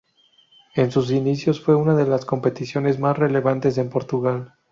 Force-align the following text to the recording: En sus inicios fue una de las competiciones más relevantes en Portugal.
En 0.73 0.89
sus 0.91 1.11
inicios 1.11 1.61
fue 1.61 1.75
una 1.75 1.93
de 1.93 2.07
las 2.07 2.25
competiciones 2.25 2.97
más 2.97 3.19
relevantes 3.19 3.77
en 3.77 3.91
Portugal. 3.91 4.55